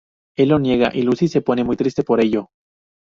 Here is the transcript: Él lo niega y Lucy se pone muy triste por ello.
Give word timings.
Él 0.35 0.49
lo 0.49 0.57
niega 0.57 0.89
y 0.91 1.03
Lucy 1.03 1.27
se 1.27 1.41
pone 1.43 1.63
muy 1.63 1.77
triste 1.77 2.01
por 2.01 2.21
ello. 2.21 2.49